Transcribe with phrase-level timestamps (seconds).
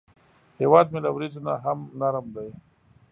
[0.61, 2.49] هیواد مې له وریځو نه هم نرم دی